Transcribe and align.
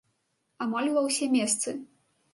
Амаль 0.65 0.89
ува 0.93 1.05
ўсе 1.09 1.25
месцы! 1.37 1.69